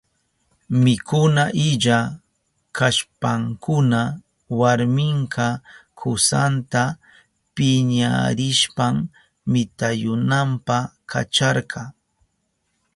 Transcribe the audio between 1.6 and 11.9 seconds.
illa kashpankuna warminka kusanta piñarishpan mitayunanpa kacharka.